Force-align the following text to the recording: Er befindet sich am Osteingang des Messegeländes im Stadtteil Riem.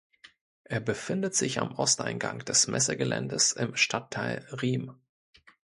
Er 0.63 0.79
befindet 0.79 1.35
sich 1.35 1.59
am 1.59 1.75
Osteingang 1.75 2.39
des 2.39 2.65
Messegeländes 2.67 3.51
im 3.51 3.75
Stadtteil 3.75 4.47
Riem. 4.51 4.95